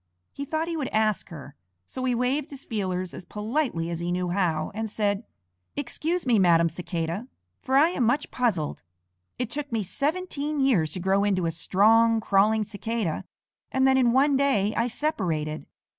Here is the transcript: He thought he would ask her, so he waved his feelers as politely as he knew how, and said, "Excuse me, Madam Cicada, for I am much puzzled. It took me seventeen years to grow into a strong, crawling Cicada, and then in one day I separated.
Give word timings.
He 0.33 0.45
thought 0.45 0.67
he 0.67 0.75
would 0.75 0.87
ask 0.87 1.29
her, 1.29 1.53
so 1.85 2.03
he 2.05 2.15
waved 2.15 2.49
his 2.49 2.65
feelers 2.65 3.13
as 3.13 3.23
politely 3.23 3.91
as 3.91 3.99
he 3.99 4.11
knew 4.11 4.29
how, 4.29 4.71
and 4.73 4.89
said, 4.89 5.25
"Excuse 5.75 6.25
me, 6.25 6.39
Madam 6.39 6.69
Cicada, 6.69 7.27
for 7.61 7.77
I 7.77 7.89
am 7.89 8.03
much 8.03 8.31
puzzled. 8.31 8.81
It 9.37 9.51
took 9.51 9.71
me 9.71 9.83
seventeen 9.83 10.59
years 10.59 10.91
to 10.93 10.99
grow 10.99 11.23
into 11.23 11.45
a 11.45 11.51
strong, 11.51 12.19
crawling 12.19 12.63
Cicada, 12.63 13.25
and 13.71 13.87
then 13.87 13.95
in 13.95 14.11
one 14.11 14.35
day 14.35 14.73
I 14.75 14.87
separated. 14.87 15.67